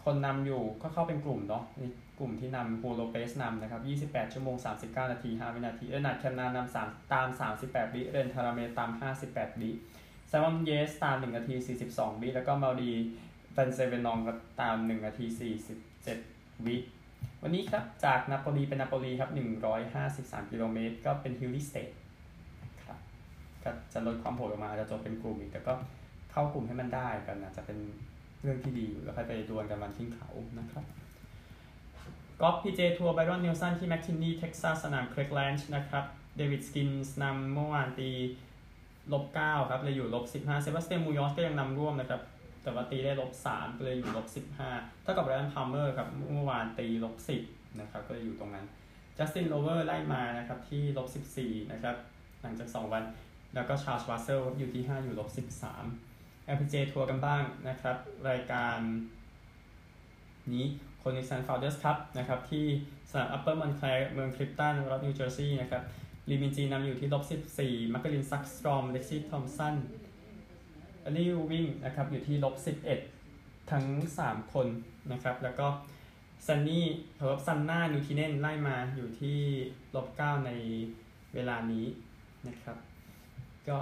[0.05, 1.83] คนนำอยู่ก็เข้าเป็นกลุ่มเนาะใน
[2.18, 7.29] กลุ่มที่นำโฮโลเปสนำนะครับ 28 ชั่วโมง 39 นาที 5 วินาที เออนัดแคมนานำ3ตาม
[7.62, 8.90] 38 วิเรนทาราเมตาม
[9.24, 9.70] 58 วิ
[10.29, 11.55] แซมอนเยสตาม 1 นาที
[11.88, 12.90] 42 วิ แล้วก็มาดี
[13.52, 15.26] เฟนเซเวนองก็ตาม 1 นาที
[15.94, 16.76] 47 วิ
[17.42, 19.31] วันนี้ครับ จากนาโปลีเป็นนาโปลีครับ
[19.90, 21.90] 153 กิโลเมตร ก็เป็น hilly stage
[23.66, 25.72] ก็จะลดความโหดลงมาอาจจะจบเป็นกลุ่มอีกแต่ก็
[26.33, 27.79] เข้ากลุ่มให้มันได้กันนะจะเป็น
[28.42, 30.85] เรื่องที่ดีอยู่แล้วค่อยไปดวลกันวันขึ้นเขานะครับ
[32.40, 36.05] กอล์ฟพีจีเอทัวร์ไบรอนเนลสันที่แมคคินนีเท็กซัสสนามเครกแลนช์นะครับ
[36.37, 38.11] เดวิดสกินส์นำเมื่อวานตี
[39.12, 42.20] ลบ9ครับเลยอยู่ลบ15เซบาสเตียนมูยอสก็ยังนำร่วมนะครับ
[42.62, 44.26] แต่ว่าตีได้ลบ3ก็เลยอยู่ลบ
[44.64, 47.14] 15เท่ากับไรอันพาล์มเมอร์ครับเมื่อวานตีลบ
[47.46, 48.66] 10นะครับก็เลยอยู่ตรงนั้น
[49.18, 51.96] จัสตินโรเวอร์ไล่มานะครับที่ลบ14นะครับ
[52.42, 53.02] หลังจาก2วัน
[53.57, 55.29] แล้วก็ชาร์ลส์วาเซลอยู่ที่5อยู่ลบ
[55.95, 57.97] 13 LPG ทัวร์กันบ้างนะครับ
[58.29, 58.79] รายการ
[60.53, 60.66] นี้
[61.03, 62.64] Cognizant Founders Cup นะครับที่
[63.11, 65.83] สนามอัปเปอร์มันแคลร์เมืองคลิปตันรัฐนิวเจอร์ซีย์นะครับ
[66.29, 67.23] ลีมินจีนำอยู่ที่ลบ
[67.59, 69.77] 14มักกลินซักสตรอมเล็กซี่ทอมสัน
[71.05, 72.55] อลิววิ่งนะครับอยู่ที่ลบ
[73.12, 73.85] 11 ทั้ง
[74.21, 74.66] 3 คน
[75.12, 75.66] นะครับแล้วก็
[76.47, 79.38] ซันนี่เพิร์ฟซันน่านูทิเนนไล่มาอยู่ที่
[79.95, 80.51] ลบ9ใน
[81.35, 81.87] เวลานี้
[82.49, 82.77] นะครับ
[83.68, 83.79] ก็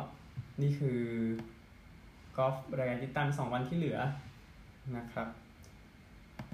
[0.63, 1.01] นี่คือ
[2.37, 3.99] กอล์ฟรายการติดตาม2วันที่เหลือ
[4.97, 5.29] นะครับ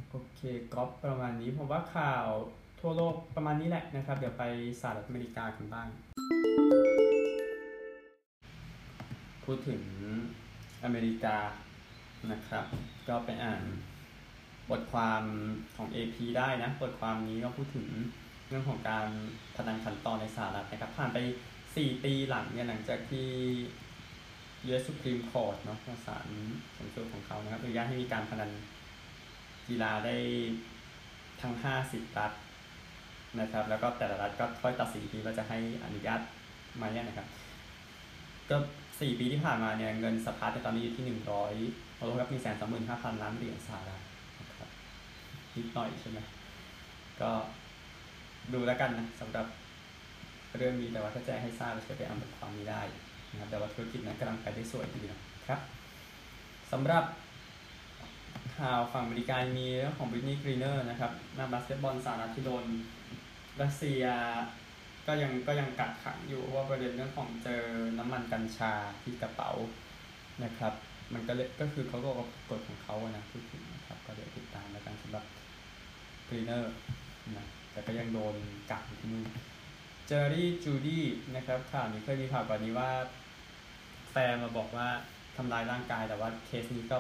[0.08, 0.40] โอเค
[0.72, 2.26] กอล์ฟประมาณนี้ผมว่าข่าว
[2.80, 4.44] ทั่วโลกประมาณนี้แหละนะครับ เดี๋ยวไป
[4.80, 5.88] สหรัฐอเมริกากันบ้าง
[9.44, 9.82] พูดถึง
[10.84, 11.36] อเมริกา
[12.32, 12.64] นะครับ
[13.08, 13.62] ก็ไปอ่าน
[14.70, 15.22] บทความ
[15.76, 17.86] ของ AP ได้นะ บทความนี้ก็พูดถึง
[18.48, 19.06] เรื่องของการ
[19.56, 21.18] พนันขันตอนในสหรัฐนะครับ ผ่านไป
[21.74, 23.28] 4ปีหลังเนี่ยหลังจากที่
[24.66, 26.26] US Supreme Court เนาะศาล
[26.76, 28.50] สูงสุดของเขานะครับอนุญาตให้มีการพนัน
[29.68, 30.16] กีฬาได้
[31.40, 31.54] ทั้ง
[31.87, 32.33] 50 รัฐ
[33.40, 36.20] นะครับ แล้วก็แต่ละรัฐก็ค่อยตัดสินทีว่าจะให้อนุญาต
[36.76, 37.26] ไหมนะครับ
[38.50, 38.56] ก็
[38.88, 44.02] 4 ปีที่ผ่านมาเนี่ยเงินสะพัดในตอนนี้อยู่ที่ 100เราครับมีแสนสามหมื่นห้าพันล้านเหรียญสหรัฐ
[44.40, 44.68] นะครับ
[45.56, 46.18] นิดหน่อยใช่ไหม
[47.20, 47.30] ก็
[48.52, 49.46] ดูแล้วกันนะสำหรับ
[50.58, 52.82] เรื่องนี้แต่ว่าถ้าแจ้งให้ทราบจะไปอ่านบทความนี้ได้
[53.30, 55.16] นะครับแต่ว่าธุรกิจนั้นกำลังไปได้สวยทีเดียว
[55.48, 55.60] ครับ
[56.72, 57.04] สำหรับ
[58.56, 62.64] ข่าวฝั่งอเมริกามีเรื่องของบริตนีย์กรีเนอร์นะครับนักบาสเกตบอลสหรัฐที่โดน
[63.62, 64.04] รัสเซีย
[65.06, 67.62] ก็ยังก็ยังกักขังอยู่ว่าประเด็นเรื่องของเจอ
[67.98, 69.50] น้ำมันกัญชาที่กระเป๋า
[70.44, 70.72] นะครับ
[71.12, 72.10] มันก็เลยก็คือเขาก็
[72.50, 75.24] กฎของเขาอะนะพูดถึงนะครับก็เดี๋ยวติดตามแล้วกันสำหรับ
[76.28, 76.72] กรีเนอร์
[77.36, 78.34] นะแต่ก็ยังโดน
[78.70, 79.24] กักอยู่ที่นู่น
[80.12, 81.05] เจอรี่จูดี้
[81.37, 82.90] นะครับข่าวนี้เคยมีข่าวก่อนนี้ว่า
[84.11, 84.88] แฟนมาบอกว่า
[85.37, 86.99] ทำลายร่างกายแต่ว่าเคสนี้ก็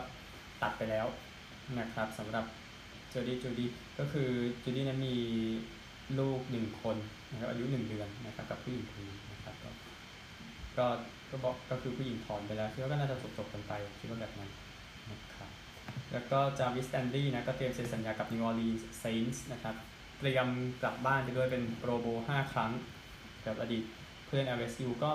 [0.62, 1.06] ตัดไปแล้ว
[1.78, 2.44] นะครับสำหรับ
[3.10, 3.68] เจอรี่จูดี้
[3.98, 4.30] ก็คือ
[4.62, 5.16] จูดี้นั้นมี
[6.18, 6.96] ลูกหนึ่งคน
[7.30, 9.70] นะครับอายุหนึ่งเดือนนะครับกับผู้หญิงคนนี้นะครับก็
[10.78, 10.86] ก็
[11.30, 14.50] ก็บอกก็คือผู้หญิงถอนไปแล้วคิดว่าก็น่าจะจบจบกันไปคิดว่าแบบนั้น
[15.10, 15.50] นะครับ
[16.12, 19.74] แล้วก็จาวิสแอนดี้นะก็เตรียมเซ็นสัญญากับนิวออร์ลีนส์เซนส์นะครับ
[20.18, 20.48] เตรียม
[20.82, 22.72] กลับบ้านไปด้วยเป็นโปรโบห้าครั้ง
[23.46, 23.84] กับอดีต
[24.26, 25.10] เพื่อน LSU ก็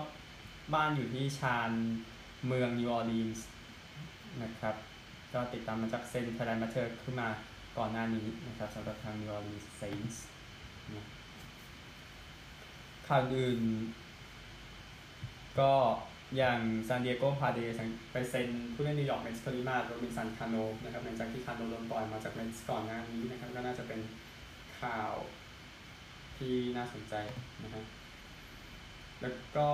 [0.74, 1.72] บ้านอยู่ที่ชาน
[2.48, 3.46] เมืองนิวออร์ลีนส์
[4.44, 4.76] นะครับ
[5.34, 7.30] ก็ติดตามมาจากเซนทยแลนมาเธอขึ้นมา
[7.78, 10.24] ก่อนหน้านี้นะครับสำหรับทางนิวออร์ลีนส์เซนส์
[13.08, 13.62] ข่าวอื่น
[15.60, 15.74] ก็
[16.38, 24.00] อย่างซานดิเอโกพาเดสไปเซ็นผู้เล่นนิวยอร์กเมทส์คนนี้มาโรบินสันคาโนนะครับหลังจากที่คาโนโดนปล่อยมาจากเมทส์ก่อนหน้านี้นะครับก็น่าจะเป็น
[24.82, 25.14] ข่าว
[26.38, 27.14] ที่น่าสนใจ
[27.64, 27.84] นะครับ
[29.22, 29.68] แล้วก็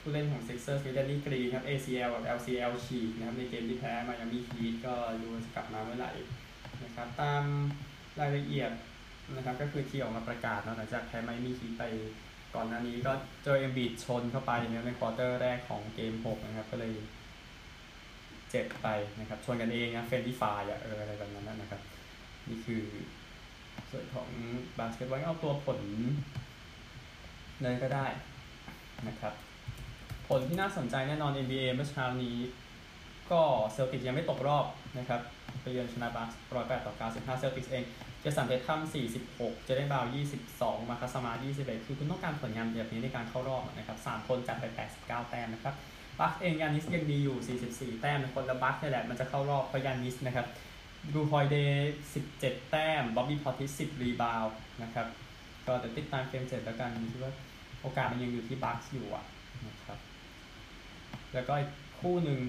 [0.00, 6.12] ผู้เล่นของ Sixers มีเดนนี่กรีครับ ACL กับ LCL ฉีกนะครับในเกมที่แพ้มายามีฮีทก็ดูจะกลับมาเมื่อไหร่
[6.84, 7.42] นะครับตาม
[8.20, 8.70] รายละเอียด
[9.36, 11.84] นะครับก็คือที่ออกมาประกาศหลังจากแพ้ไมอามีฮีทไป
[12.54, 13.12] ก่อนหน้านี้ก็
[13.44, 14.52] เจอเอ็มบีดชนเข้าไป
[14.86, 16.92] ใน quarter แรกของเกม 6 นะครับ ก็เลย
[18.50, 21.80] เจ็บไปนะครับชนกันเองนะ friendly fire อะเอออะไรแบบนั้นนะครับ
[22.48, 22.84] นี่คือ
[23.90, 24.28] ส่วนของ
[24.78, 25.80] บาสเกตบอลเอาตัวผล
[27.62, 28.06] เลยก็ได้
[29.06, 29.32] นะครับ
[30.28, 32.36] ผลที่น่าสนใจแน่นอน NBA เมื่อเช้านี้
[33.30, 33.40] ก็
[33.72, 34.66] เซลติกยังไม่ตกรอบ
[34.98, 35.20] นะครับ
[35.60, 37.84] ไปเยือนชนะบัคร้อยแปดต่อเก้าสิบห้าเซลติกเอง
[38.20, 38.80] เจสันเททัม
[39.22, 40.04] 46เจเลนบราวน์
[40.46, 44.64] 22มาร์คัสสมาร์ท21คือคุณต้องการผลงานแบบนี้ในการเข้ารอบนะครับ3คนจัดไป
[44.98, 45.74] 89แต้มนะครับ
[46.18, 50.46] บัคเองยานิสยังดีอยู่ 44 แต้มคนละบัคนี่แหละมันจะเข้ารอบเพราะยานิสนะครับ
[51.14, 51.92] จรูฮอลิเดย์
[52.30, 54.44] 17 แต้ม บ๊อบบี้พอติส10 rebound
[54.82, 55.06] นะครับ
[55.66, 57.32] ก็เดี๋ยวติดตามเกมเจ็ดแล้วกันคิดว่า
[57.88, 59.24] โอกาสมันยังอยู่ที่บัคอยู่อะ
[59.68, 59.98] นะครับ
[61.34, 61.54] แล้วก็
[62.00, 62.40] คู่หนึ่ง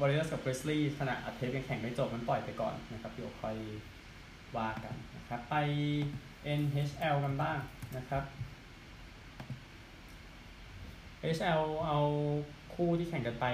[0.00, 3.56] วอริเออร์กับเกรสลีย์ขณะอัดเทปยังแข่งไม่จบมันปล่อยไปก่อนนะครับเดี๋ยวค่อย
[4.56, 5.56] ว่ากันนะครับไป
[6.60, 7.58] NHL กันบ้าง
[7.96, 8.22] นะครับ
[11.22, 12.00] NHL เอา
[12.74, 13.46] คู่ที่แข่งกันไป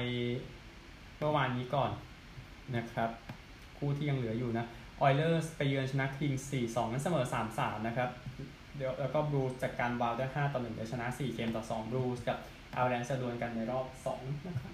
[1.19, 1.91] เมื่อวานนี้ก่อน
[2.77, 3.11] นะครับ
[3.79, 4.67] คู่ที่ยังเหลืออยู่นะ
[5.03, 7.25] Oilers ไปเยือนชนะ Kings 4-2 นั้นเสมอ
[7.57, 8.11] 3-3 นะครับ
[8.79, 12.39] เดี๋ยวแล้วก็บรูซจากการวาวได้5ต่อ1เดี๋ยชนะ 4 เกมต่อ2บรูซกับ
[12.77, 13.87] อาร์แลนซ์จะดวลกันในรอบ
[14.17, 14.73] 2นะครับ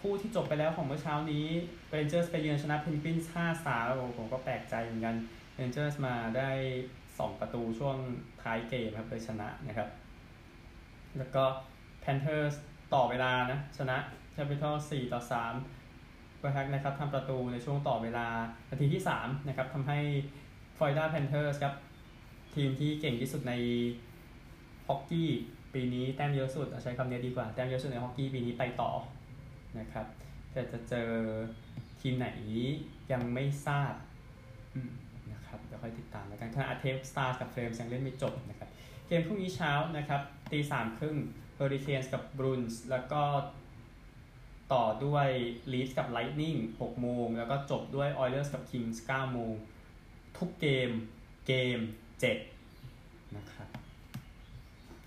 [0.00, 1.46] คู่ที่จบไปแล้วของเมื่อเช้านี้
[1.92, 5.16] Rangers ไปเยือนชนะเพนกวินส์5-3แล้วผมก็แปลกใจเหมือนกัน
[5.58, 6.50] Rangers มาได้
[6.96, 7.96] 2 ประตูช่วง
[8.42, 9.88] ท้ายเกมครับเลยชนะนะครับ
[11.18, 11.44] แล้วก็
[12.04, 12.54] Panthers
[12.94, 13.96] ต่อเวลานะ ชนะ
[14.36, 15.20] Capital 4ต่อ
[15.82, 18.26] 3ก็แฮกนะครับทำประตูในช่วงต่อเวลา
[18.70, 19.98] นาทีที่ 3 นะครับทำให้
[20.76, 21.74] Florida Panthers ครับ
[22.56, 23.54] ทีมที่เก่งที่สุดใน
[24.88, 25.30] ฮอกกี้
[25.74, 28.90] ปีนี้แต้มเยอะสุดใช้คำนี้ดีกว่า แต้มเยอะสุดในฮอกกี้ปีนี้ไปต่อ
[29.78, 30.06] นะครับ
[30.52, 31.10] แต่จะเจอ
[32.00, 32.28] ทีมไหน
[33.12, 33.94] ยังไม่ทราบ
[35.32, 38.68] นะครับเดี๋ยวค่อยติดตามแล้วกันขณะอาเทฟสตาร์กับเฟลมส์ยังเล่นไม่จบนะครับ
[39.06, 40.20] เกมพรุ่งนี้เช้านะครับ
[40.52, 41.16] ตีสามครึ่ง
[41.54, 43.22] เฮอริเคนส์กับบรูอินส์แล้วก็
[44.72, 45.28] ต่อด้วย
[45.72, 49.52] ลีฟส์กับไลท์นิ่ง6โมง แล้วก็จบด้วยออยเลอร์สกับคิงส์9โมง
[50.38, 50.90] ทุกเกม
[51.46, 51.78] เกม
[52.22, 53.68] 7นะครับ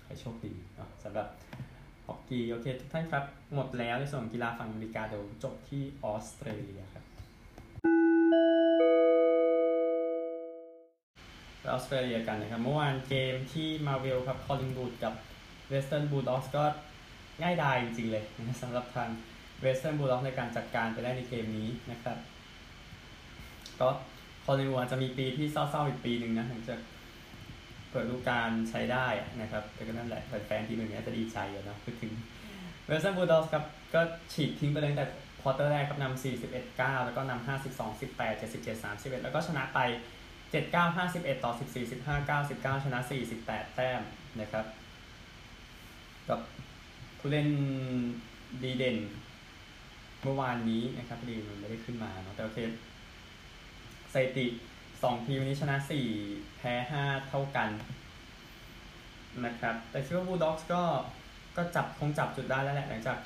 [0.02, 0.52] ใครโชคดี
[1.02, 1.28] สำหรับ
[2.06, 7.04] ฮอกกี้โอเคทุกท่านครับ หมดแล้วในส่วนกีฬาฝั่งอเมริกาเดี๋ยวจบที่ออสเตรเลียครับ
[11.72, 15.14] ออสเตรเลียกันนะครับ เมื่อวานเกมที่มาเวลครับคอลลิงวูดกับ
[15.68, 16.64] เวสเทิร์นบูลด็อกส์ก็
[17.42, 19.08] ง่ายดายจริงๆเลยนะสำหรับทาง
[19.60, 22.16] เวสเทิร์นบูลด็อกส์ในการจัดการไปได้ในเกมนี้นะครับ
[23.80, 23.88] ก็
[24.44, 26.80] คอลลิงวูดจะมีปีที่เศร้าๆอีกปีหนึ่งนะหลังจาก
[27.90, 29.06] เปิดฤดูกาลใช้ได้
[29.40, 32.12] นะครับแต่ก็นั่นแหละแฟนทีมอย่างนี้จะดีใจอยู่นะพูดถึง
[32.86, 34.00] เวสเทิร์นบูลด็อกส์ครับก็
[34.32, 35.06] ฉีกทิ้งไปเลยแต่
[35.40, 39.78] quarter แรกครับนำ41 9 แล้วก็นำ52 18 77 31 แล้วก็ชนะไป
[40.52, 42.98] 79 51 ต่อ 14 15 99 ชนะ
[43.38, 44.00] 48 แต้ม
[44.40, 44.64] นะครับ
[46.28, 46.40] กับ
[47.18, 47.48] ผู้เล่น
[48.62, 48.96] ดีเด่น
[50.22, 52.58] เมื่อวานนี้นะครับดีมันไม่ได้ขึ้นมาเนาะแต่โอเค
[54.12, 54.46] สถิติ
[55.02, 56.06] สองทีมนี้ชนะสี่
[56.56, 57.68] แพ้ห้าเท่ากัน
[59.44, 60.82] นะครับ แต่คิดว่าบูลด็อกส์ก็
[61.56, 63.18] ก็จับคงจับจุดได้แล้วแหละหลังจาก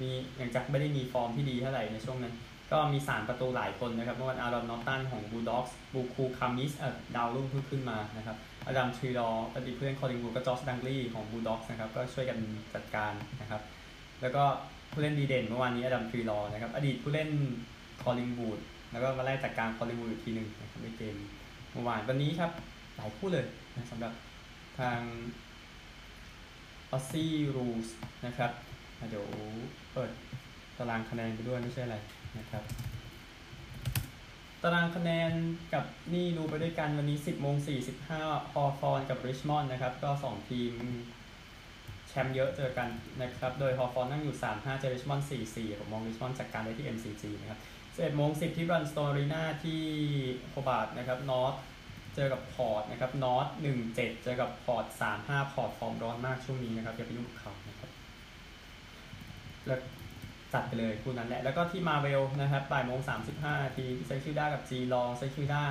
[0.00, 2.34] มีหลังจากไม่ได้มีฟอร์มที่ดีเท่าไหร่ในช่วงนั้น
[2.72, 12.38] ก็มีสามประตูหลายคนนะครับเมื่อวานอารอนนอตันของบูลด็อกส์บูคูคามิสเอ็ดาวรุ่งเพิ่งขึ้นมานะครับอดัมทรีลอร์อดีตเพื่อนคอลลิงวูด็จอชดังคลี่ของบูลด็อกส์นะครับก็ช่วยกัน
[12.74, 13.62] จัดการนะครับ
[14.20, 14.42] แล้วก็
[14.92, 17.30] ผู้เล่นดีเด่นเมื่อวานนี้อดัมทรีลอร์นะครับอดีตผู้เล่น
[18.02, 18.58] คอลลิงวูด
[18.92, 21.16] แล้วก็มาไล่จัดการคอลลิงวูดอีกทีหนึ่งนะครับในเกม
[21.70, 22.50] เมื่อวานวันนี้ครับ
[22.96, 24.12] หลายคู่เลยนะสำหรับ
[24.78, 25.00] ทาง
[26.90, 27.88] Aussie Rules
[28.26, 28.50] นะครับ
[29.10, 29.26] เดี๋ยว
[29.92, 30.10] เปิด
[30.78, 31.96] ตารางคะแนนไปด้วยไม่ใช่อะไร
[32.38, 32.62] นะครับ
[34.62, 35.32] ตารางคะแนน
[35.74, 37.56] กับนี่ดูไปด้วยกันวันนี้ 10โมง
[38.04, 40.72] 45ฮอว์ธอร์นกับริชมอนด์นะครับ ก็ 2 ทีม
[42.08, 42.88] แชมป์เยอะเจอกัน
[43.22, 47.60] นะครับ โดยฮอว์ธอร์นนั่งอยู่ 3 5 เจอริชมอนด์4 4 ผมมองริชมอนด์จัดการได้ที่ MCG นะครับ
[47.96, 49.82] 11โมง10 ที่บลันด์สโตนอารีนาที่
[50.48, 51.54] โฮบาร์ตนะครับนอร์ท
[52.14, 57.90] เจอกับพอร์ตนะครับนอร์ท1 7 เจอกับพอร์ต3 5 พอร์ตฟอร์มร้อนมากช่วงนี้นะครับอย่าไปยุ่งกับเขานะครับ
[59.66, 59.80] แล้ว
[60.52, 63.00] จัดไปเลยคู่นั้นแหละ แล้วก็ที่มาเวลนะครับบ่ายโมง
[63.32, 65.62] 35นาทีเซนต์คิลด้ากับจีลองเซนต์คิลด้า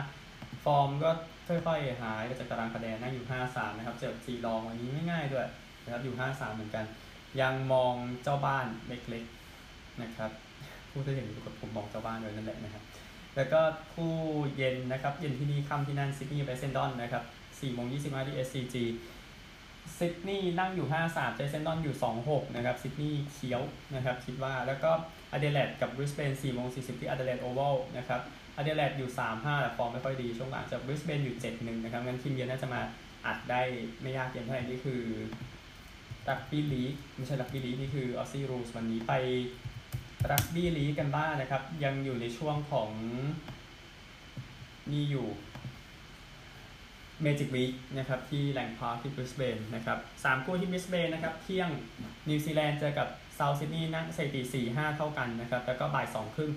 [0.63, 1.09] ฟอร์มก็
[1.47, 5.47] ค่อยๆหายไปจากตารางคะแนนนั่งอยู่5-3นะครับ เจอจีลองวันนี้ไม่ง่ายด้วย
[5.83, 6.85] นะครับอยู่5-3เหมือนกัน
[7.41, 10.31] ยังมองเจ้าบ้านเล็กๆนะครับ
[10.91, 12.83] พูดได้อย่างนี้กับผมมองเจ้าบ้านเลยนั่นแหละนะครับ
[13.35, 13.61] แล้วก็
[13.93, 14.13] คู่
[14.55, 18.75] เย็นนะครับเย็นที่นี่ค่ำที่นั่นซิดนีย์เจอเอสเซนดอนนะครับ4โมง25ที่ SCG
[19.97, 23.61] ซิดนีย์นั่งอยู่ 5-3 เจอเอสเซนดอนอยู่ 2-6 นะครับ ซิดนีย์เคี้ยว
[23.95, 24.91] นะครับ คิดว่า แล้วก็
[25.33, 28.21] อเดเลดกับบริสเบน4โมง40 ที่อเดเลดโอเวลนะครับ
[28.57, 32.81] อเดเลดอยู่ 3-5 แต่ฟอร์มไม่ค่อยดี ช่วงหลังจากบริสเบนอยู่ 7-1 นะครับ งั้นทีมเยือนน่าจะมา
[33.25, 33.61] อัดได้
[34.01, 35.01] ไม่ยากเย็นเท่าไหร่นี่คือ
[36.29, 39.13] รักบี้ลีกไม่ใช่รักบี้ลีกนี่คือ Aussie Rules วันนี้ไป
[40.29, 42.89] รักบี้ลีกันบ้างนะครับ ยังอยู่ในช่วงของ
[44.91, 45.27] นี่อยู่
[47.21, 51.69] Magic Week นะครับที่แลงพาร์คที่บริสเบนนะครับสามคู่ที่บริสเบนนะครับเที่ยง
[52.29, 56.51] นิวซีแลนด์เจอกับเซาท์ซิดนีย์นั่งสถิติสี่ห้าเท่ากันนะครับแล้วก็บ่ายสองครึ่ง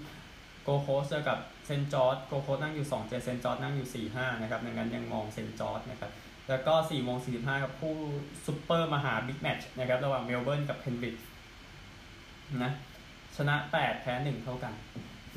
[0.62, 6.11] โกลด์โคสต์เจอกับเซนต์จอร์จโกลด์โคสต์นั่งอยู่2เจ็ดเซนต์จอร์จนั่งอยู่ 4 5 นะครับดังนั้นยังมองเซนต์จอร์จนะครับ
[6.48, 7.94] แล้วก็4โมง45กับคู่
[8.46, 11.16] ซุปเปอร์มหาบิ๊กแมตช์นะครับ ระหว่างเมลเบิร์นกับเพนริธ
[12.62, 12.72] นะ
[13.37, 14.73] ชนะ8แพ้1เท่ากัน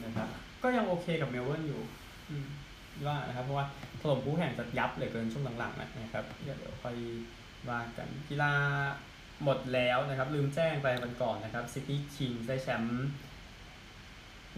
[0.05, 0.27] นะครับ
[0.63, 1.81] ก็ยังโอเคกับเมลเบิร์นอยู่
[3.05, 3.65] ว่านะครับเพราะว่า
[4.01, 6.95] ถล่มคู่แข่งจะยับเหลือเกินช่วงหลังๆนะครับเดี๋ยวค่อย
[7.69, 8.53] ว่ากันกีฬา
[9.43, 13.07] หมดแล้วนะครับลืมแจ้งไปวันก่อนนะครับซิดนีย์คิงส์ได้แชมป์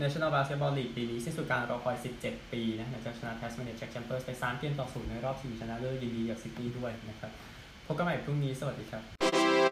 [0.02, 7.32] National Basketball League ปีนี้สิ้นสุดการรอคอย 17 ปีนะหลังจากชนะ Tasmania Jack Jumpers ไป3เกมต่อ0ในรอบชิงชนะเลิศยินดีกับซิดนีย์ด้วยนะครับ
[7.86, 9.39] พบกันใหม่พรุ่งนี้สวัสดีครับ